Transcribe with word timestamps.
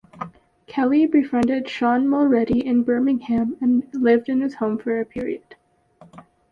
Kelly 0.65 1.05
befriended 1.05 1.69
Sean 1.69 2.07
Mulready 2.09 2.65
in 2.65 2.81
Birmingham 2.81 3.55
and 3.61 3.87
lived 3.93 4.29
in 4.29 4.41
his 4.41 4.55
home 4.55 4.79
for 4.79 4.99
a 4.99 5.05
period. 5.05 5.53